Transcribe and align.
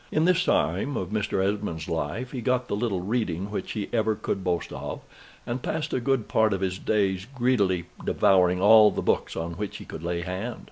In 0.11 0.25
this 0.25 0.43
time 0.45 0.97
of 0.97 1.11
Mr. 1.11 1.45
Esmond's 1.45 1.87
life, 1.87 2.31
he 2.31 2.41
got 2.41 2.67
the 2.67 2.75
little 2.75 3.01
reading 3.01 3.51
which 3.51 3.73
he 3.73 3.87
ever 3.93 4.15
could 4.15 4.43
boast 4.43 4.73
of, 4.73 5.01
and 5.45 5.61
passed 5.61 5.93
a 5.93 5.99
good 5.99 6.27
part 6.27 6.53
of 6.53 6.61
his 6.61 6.79
days 6.79 7.27
greedily 7.35 7.85
devouring 8.03 8.59
all 8.59 8.89
the 8.89 9.03
books 9.03 9.35
on 9.35 9.51
which 9.57 9.77
he 9.77 9.85
could 9.85 10.01
lay 10.01 10.21
hand. 10.21 10.59